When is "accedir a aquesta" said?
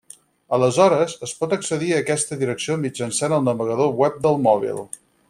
1.57-2.39